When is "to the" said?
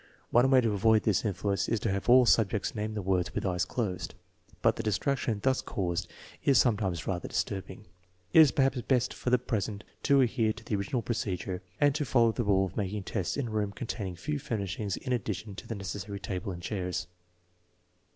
10.53-10.75, 15.53-15.75